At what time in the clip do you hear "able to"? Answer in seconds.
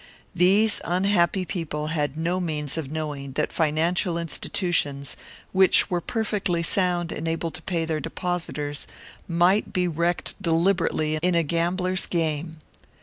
7.27-7.61